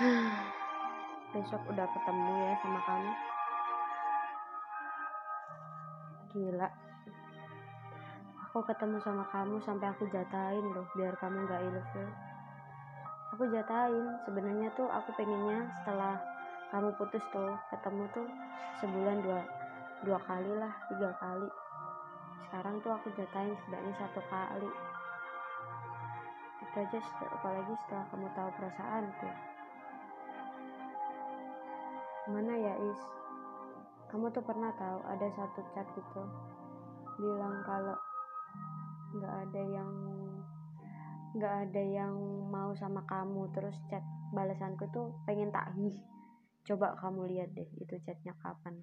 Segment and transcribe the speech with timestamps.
[1.36, 3.12] besok udah ketemu ya sama kamu.
[6.32, 6.68] Gila.
[8.48, 12.08] Aku ketemu sama kamu sampai aku jatain loh biar kamu nggak ilfil.
[13.36, 16.16] Aku jatain sebenarnya tuh aku pengennya setelah
[16.72, 18.24] kamu putus tuh ketemu tuh
[18.80, 19.44] sebulan dua
[20.08, 21.50] dua kali lah tiga kali.
[22.48, 24.70] Sekarang tuh aku jatain setidaknya satu kali.
[26.64, 27.00] Itu aja
[27.36, 29.49] apalagi setelah kamu tahu perasaanku
[32.30, 33.02] mana ya Is?
[34.10, 36.22] Kamu tuh pernah tahu ada satu chat gitu
[37.20, 37.98] bilang kalau
[39.18, 39.92] nggak ada yang
[41.36, 42.14] nggak ada yang
[42.50, 45.94] mau sama kamu terus chat balasanku tuh pengen tahi
[46.64, 48.78] coba kamu lihat deh itu chatnya kapan.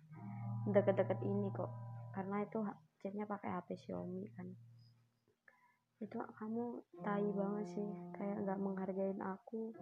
[0.68, 1.72] Deket-deket ini kok
[2.12, 2.59] karena itu
[3.00, 4.48] chatnya pakai HP Xiaomi kan.
[6.02, 9.73] Itu kamu tai banget sih kayak nggak menghargain aku.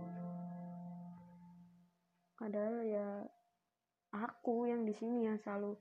[2.35, 3.07] Padahal ya
[4.15, 5.75] aku yang di sini yang selalu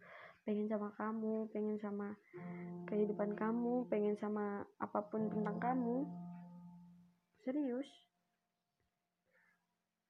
[0.44, 2.12] pengen sama kamu pengen sama
[2.84, 6.04] kehidupan kamu pengen sama apa pun tentang kamu.
[7.44, 7.88] Serius.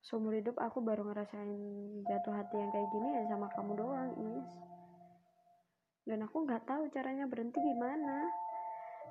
[0.05, 1.63] Seumur hidup aku baru ngerasain
[2.05, 4.49] jatuh hati yang kayak gini ya sama kamu doang is
[6.05, 8.29] dan aku nggak tahu caranya berhenti gimana.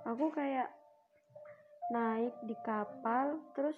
[0.05, 0.70] Aku kayak
[1.89, 3.75] naik di kapal terus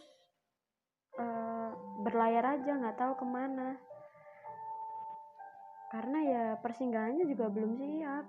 [1.16, 1.72] uh,
[2.04, 3.80] berlayar aja nggak tahu ke mana
[5.96, 8.28] karena ya persinggahannya juga belum siap.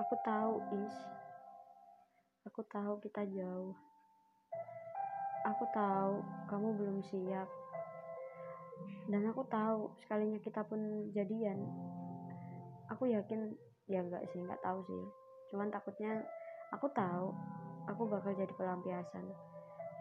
[0.00, 0.96] Aku tahu is.
[2.48, 3.76] Aku tahu kita jauh.
[5.44, 7.44] Aku tahu kamu belum siap.
[9.12, 11.60] Dan aku tahu sekalinya kita pun jadian.
[12.88, 13.52] Aku yakin
[13.92, 15.04] ya enggak sih enggak tahu sih.
[15.52, 16.24] Cuman takutnya
[16.72, 17.36] aku tahu
[17.92, 19.28] aku bakal jadi pelampiasan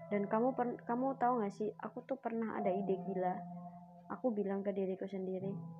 [0.10, 3.34] dan kamu per, kamu tahu gak sih aku tuh pernah ada ide gila.
[4.10, 5.80] Aku bilang ke diriku sendiri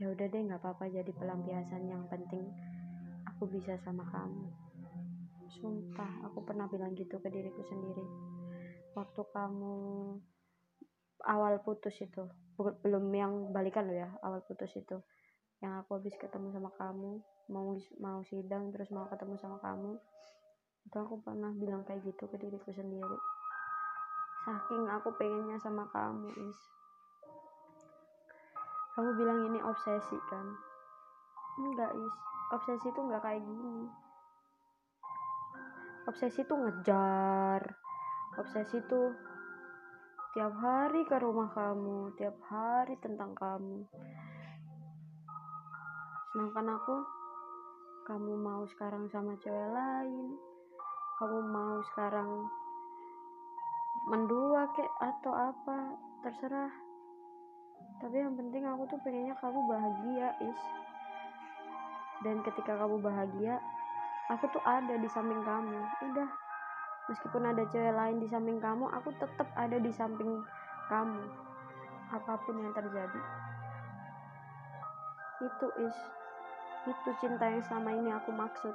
[0.00, 2.48] ya udah deh nggak apa-apa jadi pelampiasan yang penting.
[3.36, 4.48] Aku bisa sama kamu.
[5.60, 8.04] Sumpah aku pernah bilang gitu ke diriku sendiri.
[8.96, 9.76] Waktu kamu
[11.28, 12.24] awal putus itu
[12.56, 15.04] belum yang balikan lo ya awal putus itu.
[15.60, 17.20] Yang aku habis ketemu sama kamu
[17.52, 20.00] mau mau sidang terus mau ketemu sama kamu
[20.90, 23.18] itu aku pernah bilang kayak gitu ke diriku sendiri.
[24.42, 26.58] Saking aku pengennya sama kamu is.
[28.98, 30.50] Kamu bilang ini obsesi kan?
[31.62, 32.14] Enggak is.
[32.50, 33.86] Obsesi itu enggak kayak gini.
[36.10, 37.62] Obsesi itu ngejar.
[38.42, 39.14] Obsesi itu
[40.34, 43.86] tiap hari ke rumah kamu tiap hari tentang kamu.
[46.34, 46.96] Sedangkan aku
[48.10, 50.49] kamu mau sekarang sama cewek lain
[51.20, 52.48] kamu mau sekarang
[54.08, 56.72] mendua kek atau apa terserah.
[58.00, 60.60] Tapi yang penting aku tuh pengennya kamu bahagia is.
[62.24, 63.60] Dan ketika kamu bahagia
[64.32, 65.76] aku tuh ada di samping kamu.
[66.08, 66.30] Udah
[67.12, 70.40] meskipun ada cewek lain di samping kamu aku tetap ada di samping
[70.88, 71.20] kamu.
[72.16, 73.20] Apa pun yang terjadi.
[75.44, 75.96] Itu is.
[76.88, 78.72] Itu cinta yang selama ini aku maksud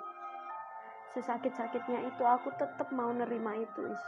[1.15, 4.03] sesakit-sakitnya itu aku tetap mau nerima itu is.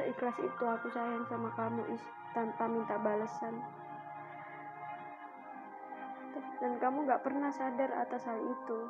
[0.00, 3.60] Seikhlas itu aku sayang sama kamu is tanpa minta balasan.
[6.56, 8.80] Dan kamu gak pernah sadar atas hal itu.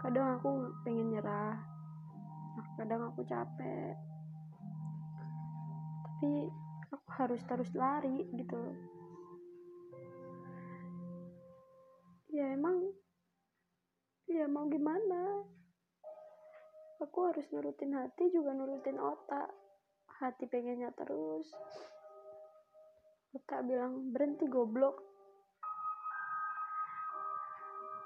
[0.00, 1.56] Kadang aku pengen nyerah
[2.74, 3.96] kadang aku capek.
[6.04, 6.32] Tapi
[6.92, 8.93] aku harus terus lari gitu
[14.54, 15.42] mau gimana?
[17.02, 19.50] Aku harus nurutin hati juga nurutin otak.
[20.22, 21.50] Hati pengennya terus.
[23.34, 25.02] Otak bilang berhenti goblok.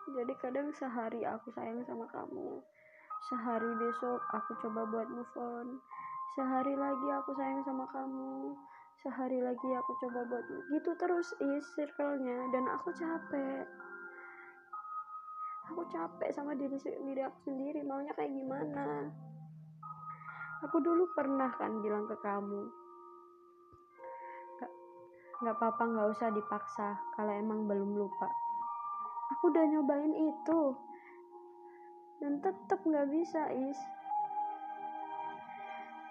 [0.08, 2.64] Jadi kadang sehari aku sayang sama kamu.
[3.28, 5.76] Sehari besok aku coba buat move on.
[6.32, 8.56] Sehari lagi aku sayang sama kamu.
[9.04, 12.48] Sehari lagi aku coba buat gitu terus is circle-nya.
[12.56, 13.68] Dan aku capek
[15.68, 19.12] aku capek sama diri diri aku sendiri maunya kayak gimana?
[20.64, 22.66] Aku dulu pernah kan bilang ke kamu
[24.58, 24.72] gak
[25.44, 28.32] nggak apa-apa nggak usah dipaksa kalau emang belum lupa.
[29.36, 30.60] Aku udah nyobain itu
[32.24, 33.78] dan tetap nggak bisa is.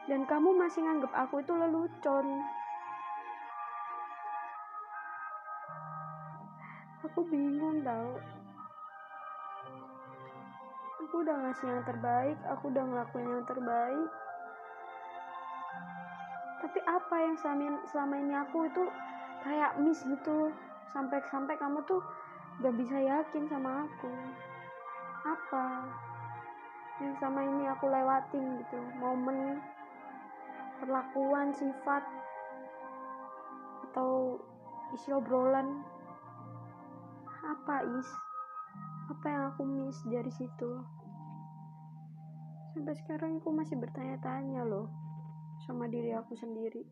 [0.07, 2.45] Dan kamu masih nganggep aku itu lelucon.
[7.03, 8.36] Aku bingung tau
[11.07, 14.11] aku udah ngasih yang terbaik aku udah ngelakuin yang terbaik.
[16.59, 18.83] Tapi apa yang selama, selama ini aku itu
[19.39, 20.51] kayak miss gitu.
[20.91, 22.03] Sampai-sampai kamu tuh
[22.59, 24.11] gak bisa yakin sama aku.
[25.23, 25.87] Apa
[26.99, 28.79] yang sama ini aku lewatin gitu?
[28.99, 29.63] Momen
[30.83, 32.03] perlakuan sifat
[33.87, 34.35] atau
[34.91, 35.87] isi obrolan.
[37.47, 38.11] Apa is?
[39.07, 40.96] Apa yang aku miss dari situ
[42.77, 44.85] sampai sekarang aku masih bertanya-tanya loh
[45.65, 46.85] sama diri aku sendiri